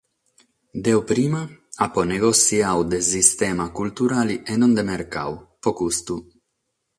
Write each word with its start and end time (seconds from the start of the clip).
Deo 0.85 1.01
prima 1.11 1.41
apo 1.85 2.01
negossiadu 2.11 2.81
de 2.93 2.99
sistema 3.11 3.65
culturale 3.81 4.35
e 4.51 4.53
non 4.61 4.71
de 4.77 4.83
mercadu, 4.93 5.35
pro 5.61 5.71
custu. 5.81 6.15